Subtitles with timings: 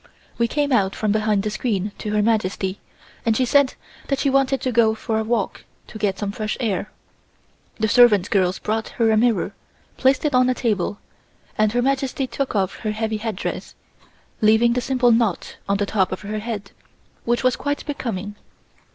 [0.39, 2.79] We came out from behind the screen to Her Majesty
[3.23, 3.75] and she said
[4.07, 6.89] that she wanted to go for a walk to get some fresh air.
[7.75, 9.53] The servant girls brought her a mirror,
[9.97, 10.97] placed it on a table,
[11.55, 13.75] and Her Majesty took off her heavy headdress,
[14.41, 16.71] leaving the simple knot on the top of her head,
[17.23, 18.33] which was quite becoming.